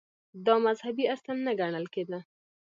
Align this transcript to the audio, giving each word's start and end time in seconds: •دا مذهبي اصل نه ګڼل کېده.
•دا 0.45 0.55
مذهبي 0.65 1.05
اصل 1.15 1.37
نه 1.45 1.51
ګڼل 1.59 1.85
کېده. 1.93 2.19